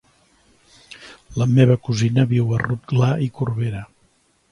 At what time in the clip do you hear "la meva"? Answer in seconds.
1.41-1.75